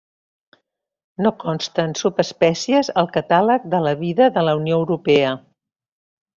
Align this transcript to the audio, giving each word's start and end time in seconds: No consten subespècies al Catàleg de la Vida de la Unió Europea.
No 1.25 1.31
consten 1.43 1.93
subespècies 1.99 2.91
al 3.03 3.11
Catàleg 3.19 3.69
de 3.77 3.85
la 3.89 3.95
Vida 4.03 4.33
de 4.41 4.47
la 4.51 4.59
Unió 4.65 4.81
Europea. 4.83 5.33